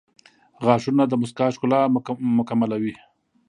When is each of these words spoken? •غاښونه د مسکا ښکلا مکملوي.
•غاښونه 0.65 1.03
د 1.07 1.13
مسکا 1.21 1.47
ښکلا 1.55 1.81
مکملوي. 2.37 2.93